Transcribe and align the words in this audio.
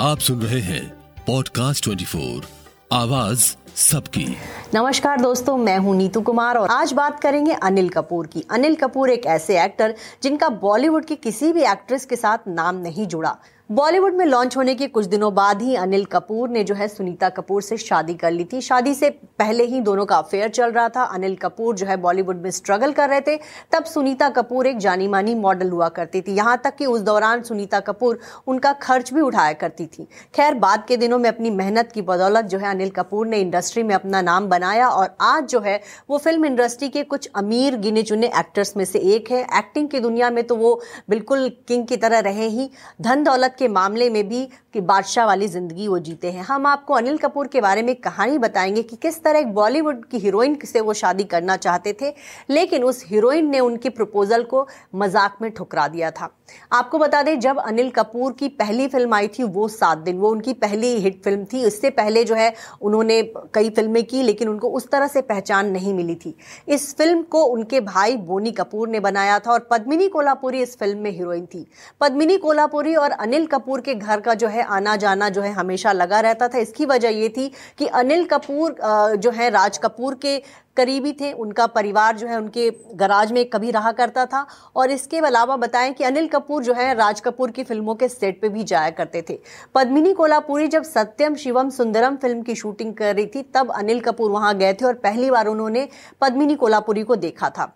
आप 0.00 0.18
सुन 0.18 0.42
रहे 0.42 0.60
हैं 0.60 0.88
पॉडकास्ट 1.26 1.84
24 1.84 2.44
आवाज़ 2.92 3.56
सबकी। 3.76 4.36
नमस्कार 4.74 5.20
दोस्तों, 5.20 5.56
मैं 5.56 5.78
हूँ 5.78 5.96
नीतू 5.96 6.20
कुमार 6.20 6.56
और 6.56 6.68
आज 6.70 6.92
बात 6.92 7.20
करेंगे 7.20 7.52
अनिल 7.52 7.88
कपूर 7.88 8.26
की। 8.26 8.44
अनिल 8.50 8.74
कपूर 8.74 9.10
एक 9.10 9.26
ऐसे 9.26 9.64
एक्टर 9.64 9.94
जिनका 10.22 10.48
बॉलीवुड 10.48 11.04
की 11.04 11.16
किसी 11.16 11.52
भी 11.52 11.62
एक्ट्रेस 11.62 12.04
के 12.04 12.16
साथ 12.16 12.38
नाम 12.48 12.76
नहीं 12.76 13.06
जुड़ा। 13.06 13.36
बॉलीवुड 13.70 14.14
में 14.14 14.24
लॉन्च 14.24 14.56
होने 14.56 14.74
के 14.74 14.86
कुछ 14.86 15.06
दिनों 15.06 15.32
बाद 15.34 15.62
ही 15.62 15.74
अनिल 15.76 16.04
कपूर 16.04 16.48
ने 16.48 16.62
जो 16.64 16.74
है 16.74 16.86
सुनीता 16.88 17.28
कपूर 17.28 17.62
से 17.62 17.76
शादी 17.76 18.14
कर 18.14 18.30
ली 18.30 18.44
थी। 18.44 18.60
शादी 18.60 18.94
से 18.94 19.10
पहले 19.38 19.64
ही 19.64 19.80
दोनों 19.80 20.04
का 20.06 20.16
अफेयर 20.16 20.48
चल 20.48 20.70
रहा 20.70 20.88
था। 20.88 21.02
अनिल 21.04 21.34
कपूर 21.36 21.74
जो 21.74 21.86
है 21.86 21.96
बॉलीवुड 21.96 22.40
में 22.42 22.50
स्ट्रगल 22.50 22.92
कर 22.92 23.08
रहे 23.08 23.20
थे। 23.20 23.36
तब 23.72 23.84
सुनीता 23.84 24.28
कपूर 24.28 24.66
एक 24.66 24.78
जानी 24.78 25.08
मानी 25.08 25.34
मॉडल 25.34 25.70
हुआ 25.70 25.88
करती 25.88 26.20
थी। 26.20 26.36
यहाँ 26.36 26.56
तक 26.64 26.76
कि 26.76 26.86
उस 26.86 27.00
दौरान 27.00 27.42
सुनीता 27.42 27.80
कपूर 27.80 28.18
उनका 28.46 28.72
खर्च 28.72 29.12
भी 29.14 29.20
उठाया 29.20 29.52
करती 29.54 29.86
थी। 29.88 30.06
खैर, 30.34 30.54
बाद 30.54 30.84
के 30.88 30.96
दिनों 30.96 31.18
में 31.18 31.28
अपनी 31.30 31.50
मेहनत 31.50 31.92
की 31.92 32.02
बदौलत 32.02 32.44
जो 32.44 32.58
है 32.58 32.70
अनिल 32.70 32.90
कपूर 32.90 33.26
ने 33.26 33.40
इंडस्ट्री 33.40 33.82
में 33.82 33.94
अपना 33.94 34.22
नाम 34.22 34.48
बनाया 34.48 34.88
और 34.88 35.14
आज 35.20 35.44
जो 35.44 35.60
है 35.60 35.80
वो 36.10 36.18
फ़िल्म 36.18 36.44
इंडस्ट्री 36.44 36.88
के 36.88 37.02
कुछ 37.04 37.28
अमीर 37.34 37.76
गिने 37.76 38.02
चुने 38.02 38.30
एक्टर्स 38.38 38.76
में 38.76 38.84
से 38.84 38.98
एक 39.14 39.30
है। 39.30 39.42
एक्टिंग 39.58 39.88
की 39.88 40.00
दुनिया 40.00 40.30
में 40.30 40.42
तो 40.46 40.56
वो 40.56 40.74
बिल्कुल 41.10 41.48
किंग 41.68 41.86
की 41.86 41.96
तरह 41.98 42.18
रहे 42.20 42.48
ही। 42.48 42.70
धन 43.00 43.24
दौलत 43.24 43.56
के 43.58 43.68
मामले 43.68 44.08
में 44.10 44.28
भी 44.28 44.44
कि 44.74 44.80
बादशाह 44.82 45.26
वाली 45.26 45.48
ज़िंदगी 45.48 45.88
वो 45.88 45.98
जीते 46.00 46.30
हैं। 46.30 46.42
हम 46.42 46.66
आपको 46.66 46.94
अनिल 46.94 47.18
कपूर 47.18 47.46
के 47.46 47.60
बारे 47.60 47.82
में 47.82 47.94
कहानी 47.96 48.38
बताएँगे 48.38 48.82
कि 48.82 48.96
किस 48.96 49.22
तरह 49.22 49.38
एक 49.38 49.52
बॉलीवुड 49.54 50.04
की 50.04 50.18
हीरोइन 50.18 50.58
से 50.64 50.80
वो 50.80 50.92
शादी 50.94 51.24
करना 51.26 51.56
चाहते 51.58 51.96
थे, 52.02 52.12
लेकिन 52.50 52.84
उस 52.84 53.04
हीरोइन 53.06 53.50
ने 53.50 53.60
उनकी 53.60 53.88
प्रपोजल 53.90 54.42
को 54.44 54.66
मज़ाक 54.94 55.38
में 55.42 55.50
ठुकरा 55.50 55.88
दिया 55.88 56.10
था। 56.10 56.30
आपको 56.72 56.98
बता 56.98 57.22
दें, 57.22 57.38
जब 57.40 57.58
अनिल 57.58 57.90
कपूर 57.90 58.32
की 58.32 58.48
पहली 58.50 58.86
फ़िल्म 58.88 59.14
आई 59.14 59.28
थी, 59.28 59.42
वो 59.42 59.68
सात 59.68 59.98
दिन, 59.98 60.18
वो 60.18 60.30
उनकी 60.30 60.52
पहली 60.54 60.94
हिट 60.98 61.22
फ़िल्म 61.24 61.44
थी। 61.44 61.62
इससे 61.66 61.90
पहले 61.92 62.24
जो 62.24 62.34
है, 62.34 62.52
उन्होंने 62.82 63.22
कई 63.54 63.70
फ़िल्में 63.70 64.02
की, 64.04 64.22
लेकिन 64.22 64.48
उनको 64.48 64.70
उस 64.70 64.88
तरह 64.90 65.08
से 65.08 65.22
पहचान 65.22 65.70
नहीं 65.70 65.94
मिली 65.94 66.14
थी। 66.16 66.34
इस 66.68 66.94
फ़िल्म 66.96 67.22
को 67.24 67.42
उनके 67.44 67.80
भाई 67.82 68.16
बोनी 68.18 68.50
कपूर 68.52 68.88
ने 68.88 69.00
बनाया 69.00 69.38
था 69.38 69.52
और 69.52 69.66
पद्मिनी 69.70 70.08
कोल्हापुरी 70.08 70.62
इस 70.62 70.76
फ़िल्म 70.78 70.98
में 70.98 71.10
हीरोइन 71.10 71.46
थी। 71.46 71.66
पद्मिनी 72.00 72.36
कोल्हापुरी 72.38 72.94
और 72.96 73.10
अनिल 73.10 73.46
कपूर 73.46 73.80
के 73.80 73.94
घर 73.94 74.20
का 74.20 74.34
जो 74.34 74.48
है 74.48 74.62
आना 74.64 74.96
जाना 74.96 75.28
जो 75.28 75.42
है, 75.42 75.52
हमेशा 75.52 75.92
लगा 75.92 76.20
रहता 76.20 76.48
था। 76.48 76.58
इसकी 76.58 76.86
वजह 76.86 77.08
ये 77.10 77.28
थी 77.28 77.50
कि 77.78 77.86
अनिल 77.88 78.24
कपूर 78.26 78.76
जो 79.16 79.30
है, 79.30 79.50
राज 79.50 79.78
कपूर 79.78 80.14
के 80.14 80.36
करीबी 80.78 81.12
थे, 81.12 81.32
उनका 81.34 81.66
परिवार 81.68 82.16
जो 82.16 82.26
है 82.26 82.36
उनके 82.36 82.70
गराज 82.94 83.32
में 83.32 83.44
कभी 83.50 83.70
रहा 83.70 83.92
करता 83.92 84.26
था। 84.26 84.46
और 84.76 84.90
इसके 84.90 85.18
अलावा 85.18 85.56
बताएँ 85.58 85.92
कि 85.92 86.04
अनिल 86.04 86.28
कपूर 86.28 86.62
जो 86.64 86.74
है, 86.74 86.92
राज 86.94 87.20
कपूर 87.20 87.50
की 87.50 87.64
फ़िल्मों 87.64 87.94
के 87.94 88.08
सेट 88.08 88.40
पे 88.40 88.48
भी 88.48 88.64
जाया 88.64 88.90
करते 88.90 89.22
थे। 89.30 89.38
पद्मिनी 89.74 90.12
कोलापुरी 90.12 90.68
जब 90.68 90.82
सत्यम 90.84 91.34
शिवम 91.36 91.70
सुंदरम 91.70 92.16
फ़िल्म 92.16 92.42
की 92.42 92.54
शूटिंग 92.54 92.94
कर 92.94 93.14
रही 93.16 93.26
थी, 93.26 93.42
तब 93.54 93.72
अनिल 93.72 94.00
कपूर 94.00 94.30
वहाँ 94.30 94.56
गए 94.58 94.72
थे 94.72 94.84
और 94.84 94.94
पहली 95.00 95.30
बार 95.30 95.46
उन्होंने 95.46 95.88
पद्मिनी 96.20 96.54
कोलापुरी 96.56 97.02
को 97.02 97.16
देखा 97.18 97.50
था। 97.50 97.72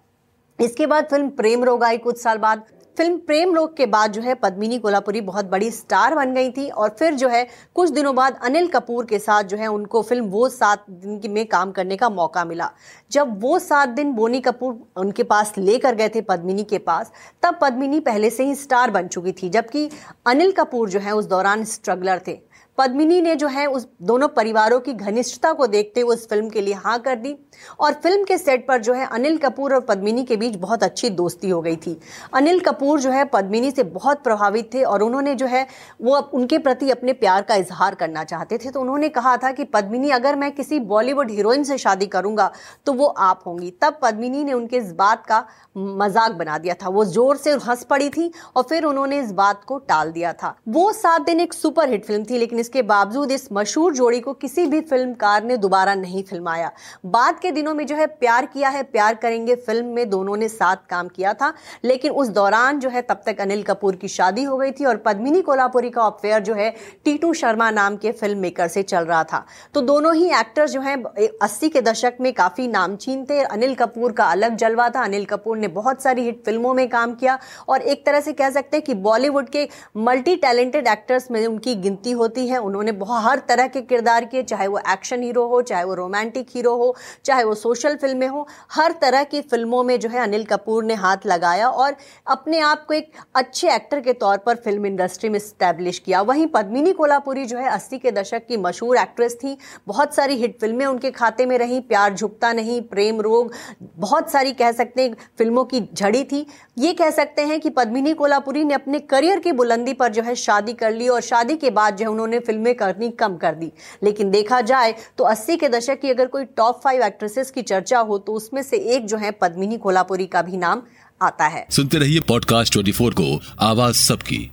इसके 0.58 0.86
बाद 0.86 1.05
फ़िल्म 1.05 1.28
प्रेम 1.30 1.64
रोग 1.64 1.84
आई 1.84 1.98
कुछ 1.98 2.20
साल 2.20 2.39
बाद 2.39 2.62
फ़िल्म 2.96 3.16
प्रेम 3.18 3.54
लोक 3.54 3.74
के 3.74 3.84
बाद 3.86 4.12
जो 4.12 4.22
है 4.22 4.34
पद्मिनी 4.34 4.78
कोल्हापुरी 4.78 5.20
बहुत 5.20 5.44
बड़ी 5.44 5.70
स्टार 5.70 6.14
बन 6.14 6.34
गई 6.34 6.50
थी 6.50 6.68
और 6.70 6.88
फिर 6.98 7.14
जो 7.14 7.28
है 7.28 7.46
कुछ 7.74 7.90
दिनों 7.90 8.14
बाद 8.14 8.38
अनिल 8.44 8.66
कपूर 8.68 9.06
के 9.06 9.18
साथ 9.18 9.44
जो 9.44 9.56
है 9.56 9.66
उनको 9.66 10.02
फ़िल्म 10.02 10.26
वो 10.26 10.48
सात 10.48 10.84
दिन 10.90 11.30
में 11.30 11.44
काम 11.46 11.72
करने 11.72 11.96
का 11.96 12.08
मौका 12.10 12.44
मिला। 12.44 12.70
जब 13.12 13.40
वो 13.42 13.58
सात 13.58 13.88
दिन 13.88 14.12
बोनी 14.12 14.40
कपूर 14.40 14.78
उनके 14.96 15.22
पास 15.22 15.54
लेकर 15.58 15.94
गए 15.94 16.08
थे 16.08 16.20
पद्मिनी 16.20 16.64
के 16.64 16.78
पास, 16.80 17.12
तब 17.42 17.58
पद्मिनी 17.60 18.00
पहले 18.00 18.30
से 18.30 18.44
ही 18.44 18.54
स्टार 18.54 18.90
बन 18.90 19.08
चुकी 19.08 19.32
थी, 19.32 19.48
जबकि 19.48 19.88
अनिल 20.27 20.52
कपूर 20.52 20.90
जो 20.90 20.98
है 20.98 21.14
उस 21.14 21.27
दौरान 21.27 21.64
स्ट्रगलर 21.64 22.20
थे। 22.27 22.40
पद्मिनी 22.78 23.20
ने 23.20 23.34
जो 23.36 23.48
है 23.48 23.66
उस 23.66 23.86
दोनों 24.02 24.28
परिवारों 24.28 24.78
की 24.80 24.92
घनिष्ठता 24.94 25.52
को 25.52 25.66
देखते 25.66 26.00
हुए 26.00 26.14
उस 26.14 26.28
फ़िल्म 26.28 26.48
के 26.48 26.60
लिए 26.60 26.74
हाँ 26.74 26.98
कर 26.98 27.16
दी। 27.16 27.34
और 27.80 27.92
फ़िल्म 27.94 28.24
के 28.24 28.38
सेट 28.38 28.66
पर 28.68 28.80
जो 28.82 28.92
है 28.92 29.06
अनिल 29.08 29.36
कपूर 29.38 29.74
और 29.74 29.80
पद्मिनी 29.80 30.24
के 30.24 30.36
बीच 30.36 30.56
बहुत 30.56 30.82
अच्छी 30.82 31.11
दोस्ती 31.11 31.48
हो 31.48 31.61
गई 31.62 31.77
थी। 31.77 31.96
अनिल 32.34 32.61
कपूर 32.61 33.00
जो 33.00 33.11
है 33.11 33.24
पद्मिनी 33.24 33.70
से 33.70 33.82
बहुत 33.82 34.22
प्रभावित 34.24 34.72
थे 34.74 34.82
और 34.82 35.02
उन्होंने 35.02 35.34
जो 35.34 35.46
है 35.46 35.66
वो 36.02 36.16
उनके 36.34 36.58
प्रति 36.58 36.90
अपने 36.90 37.12
प्यार 37.14 37.42
का 37.42 37.55
इजहार 37.55 37.94
करना 37.94 38.24
चाहते 38.24 38.58
थे। 38.58 38.70
तो 38.70 38.80
उन्होंने 38.80 39.08
कहा 39.11 39.36
था 39.36 39.52
कि 39.52 39.64
पद्मिनी, 39.66 40.11
अगर 40.11 40.36
मैं 40.36 40.50
किसी 40.52 40.80
बॉलीवुड 40.82 41.30
हीरोइन 41.30 41.64
से 41.64 41.78
शादी 41.78 42.06
करूँगा 42.08 42.50
तो 42.86 42.92
वो 42.92 43.06
आप 43.06 43.42
होंगी। 43.46 43.70
तब 43.82 43.98
पद्मिनी 44.02 44.44
ने 44.44 44.52
उनके 44.52 44.77
इस 44.77 44.92
बात 44.94 45.27
का 45.27 45.44
मज़ाक 45.77 46.32
बना 46.32 46.58
दिया 46.58 46.74
था। 46.74 46.88
वो 46.88 47.05
ज़ोर 47.06 47.36
से 47.36 47.52
हंस 47.61 47.84
पड़ी 47.84 48.08
थी 48.11 48.30
और 48.56 48.62
फिर 48.62 48.84
उन्होंने 48.84 49.20
इस 49.20 49.32
बात 49.34 49.64
को 49.64 49.78
टाल 49.80 50.11
दिया 50.12 50.32
था। 50.32 50.55
वो 50.68 50.90
सात 50.94 51.22
दिन 51.22 51.40
एक 51.40 51.55
सुपर 51.55 51.90
हिट 51.90 52.05
फ़िल्म 52.05 52.24
थी, 52.24 52.38
लेकिन 52.38 52.61
इसके 52.62 52.83
बावजूद 52.84 53.30
इस 53.33 53.48
मशहूर 53.52 53.95
जोड़ी 53.95 54.20
को 54.20 54.33
किसी 54.34 54.67
भी 54.67 54.80
फिल्मकार 54.83 55.45
ने 55.45 55.56
दोबारा 55.58 55.95
नहीं 55.96 56.23
फिल्माया। 56.24 56.70
बाद 57.06 57.39
के 57.39 57.50
दिनों 57.52 57.74
में 57.74 57.84
जो 57.86 57.96
है 57.96 58.06
प्यार 58.08 58.46
किया 58.46 58.68
है, 58.68 58.83
प्यार 58.84 59.14
करेंगे 59.17 59.55
फ़िल्म 59.56 59.86
में 59.89 60.08
दोनों 60.11 60.36
ने 60.36 60.48
साथ 60.50 60.77
काम 60.90 61.08
किया 61.08 61.33
था। 61.34 61.52
लेकिन 61.84 62.12
उस 62.12 62.28
दौरान 62.30 62.78
जो 62.80 62.89
है 62.89 63.02
तब 63.02 63.23
तक 63.27 63.40
अनिल 63.40 63.62
कपूर 63.62 63.96
की 63.96 64.08
शादी 64.11 64.42
हो 64.45 64.56
गई 64.56 64.70
थी 64.73 64.84
और 64.84 64.96
पद्मिनी 64.98 65.40
कोल्हापुरी 65.42 65.90
का 65.90 66.02
अफेयर 66.05 66.42
जो 66.42 66.55
है 66.55 66.70
टीटू 67.05 67.33
शर्मा 67.34 67.70
नाम 67.73 67.96
के 67.96 68.12
फ़िल्म 68.12 68.39
मेकर 68.39 68.68
से 68.68 68.83
चल 68.84 69.05
रहा 69.05 69.23
था। 69.24 69.44
तो 69.74 69.80
दोनों 69.83 70.14
ही 70.14 70.30
एक्टर्स 70.40 70.70
जो 70.70 70.80
है 70.80 70.96
अस्सी 71.42 71.68
के 71.68 71.80
दशक 71.83 72.17
में 72.20 72.33
काफ़ी 72.34 72.68
नामचीन 72.68 73.24
थे 73.24 73.40
अनिल 73.42 73.74
कपूर 73.74 74.12
का 74.12 74.24
अलग 74.27 74.56
जलवा 74.56 74.89
था। 74.89 75.05
अनिल 75.05 75.24
कपूर 75.27 75.58
ने 75.58 75.68
बहुत 75.70 76.02
सारी 76.02 76.23
हिट 76.23 76.42
फ़िल्मों 76.44 76.74
में 76.74 76.89
काम 76.90 77.14
किया 77.14 77.39
और 77.68 77.83
एक 77.83 78.05
तरह 78.06 78.20
से 78.20 78.33
कह 78.34 78.50
सकते 78.50 78.77
हैं 78.77 78.84
कि 78.84 78.94
बॉलीवुड 79.02 79.48
के 79.48 79.68
मल्टी 79.98 80.36
टैलेंटेड 80.39 80.86
एक्टर्स 80.89 81.30
में 81.30 81.46
उनकी 81.46 81.74
गिनती 81.77 82.11
होती 82.12 82.46
है। 82.48 82.52
उन्होंने 82.58 82.92
बहुत 82.95 83.23
हर 83.23 83.39
तरह 83.48 83.67
के 83.67 83.80
किरदार 83.83 84.24
किए, 84.24 84.42
चाहे 84.45 84.67
वो 84.67 84.79
एक्शन 84.89 85.23
हीरो 85.23 85.46
हो, 85.46 85.61
चाहे 85.63 85.85
वो 85.85 85.95
रोमांटिक 85.95 86.46
हीरो 86.51 86.74
हो, 86.77 86.95
चाहे 87.24 87.45
वो 87.45 87.55
सोशल 87.55 87.96
फ़िल्में 87.96 88.27
हो, 88.29 88.46
हर 88.73 88.92
तरह 88.92 89.24
की 89.24 89.40
फ़िल्मों 89.42 89.83
में 89.85 89.98
जो 90.01 90.08
है 90.08 90.20
अनिल 90.20 90.45
कपूर 90.45 90.85
ने 90.85 90.95
हाथ 90.96 91.27
लगाया 91.27 91.68
और 91.68 91.96
अपने 92.27 92.61
आप 92.61 92.85
को 92.86 92.95
एक 92.95 93.11
अच्छे 93.35 93.70
एक्टर 93.70 94.01
के 94.01 94.12
तौर 94.14 94.39
पर 94.39 94.57
फ़िल्म 94.57 94.86
इंडस्ट्री 94.86 95.29
में 95.30 95.39
स्टैब्लिश 95.39 95.98
किया। 95.98 96.20
वहीं 96.23 96.46
पद्मिनी 96.48 96.92
कोल्हापुरी 96.92 97.45
जो 97.46 97.58
है 97.58 97.68
अस्सी 97.70 97.98
के 97.98 98.11
दशक 98.12 98.46
की 98.48 98.57
मशहूर 98.58 98.96
एक्ट्रेस 98.96 99.35
थी। 99.35 99.57
बहुत 99.89 100.14
सारी 100.14 100.36
हिट 100.36 100.58
फ़िल्में 100.61 100.85
उनके 100.86 101.11
खाते 101.12 101.46
में 101.46 101.57
रही, 101.58 101.80
प्यार 101.83 102.14
झुकता 102.14 102.52
नहीं, 102.52 102.80
प्रेम 102.83 103.20
रोग, 103.20 103.52
बहुत 103.83 104.30
सारी 104.30 104.52
कह 104.52 104.73
सकते 104.73 105.02
हैं, 105.02 105.14
फ़िल्मों 105.39 105.64
की 105.64 105.80
झड़ी 105.95 106.24
थी। 106.24 106.46
ये 106.79 106.92
कह 106.95 107.11
सकते 107.12 107.42
हैं 107.42 107.58
कि 107.61 107.70
पद्मिनी 107.73 108.12
कोल्हापुरी 108.14 108.64
ने 108.64 108.74
अपने 108.74 108.98
करियर 109.07 109.41
की 109.41 109.52
बुलंदी 109.52 109.92
पर 109.95 110.12
जो 110.12 110.23
है 110.23 110.35
शादी 110.36 110.73
कर 110.74 110.92
ली 110.92 111.08
और 111.08 111.20
शादी 111.23 111.57
के 111.57 111.70
बाद 111.73 111.96
जो 111.96 112.05
है 112.05 112.11
उन्होंने 112.11 112.39
फ़िल्में 112.47 112.75
करनी 112.75 113.11
कम 113.11 113.36
कर 113.36 113.55
दी। 113.55 113.73
लेकिन 114.03 114.30
देखा 114.30 114.61
जाए 114.61 114.95
तो 115.19 115.25
80 115.25 115.57
के 115.57 115.69
दशक 115.69 116.01
की 116.01 116.11
अगर 116.11 116.27
कोई 116.27 116.45
टॉप 116.45 116.80
फाइव 116.85 117.03
एक्ट्रेसेस 117.03 117.51
की 117.51 117.63
चर्चा 117.63 117.98
हो 117.98 118.19
तो 118.19 118.33
उसमें 118.33 118.63
से 118.63 118.77
एक 118.77 119.07
जो 119.07 119.17
है 119.17 119.30
पद्मिनी 119.30 119.79
कोल्हापुरी 119.79 120.27
का 120.27 120.42
भी 120.42 120.57
नाम 120.57 120.83
आता 121.23 121.47
है। 121.47 121.67
सुनते 121.70 121.98
रहिए 121.98 122.20
पॉडकास्ट 122.20 122.73
ट्वेंटी 122.73 122.92
को, 122.92 123.41
आवाज़ 123.61 123.97
सबकी। 123.97 124.51